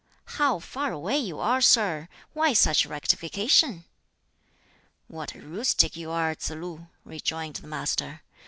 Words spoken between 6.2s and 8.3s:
Tsz lu!" rejoined the Master.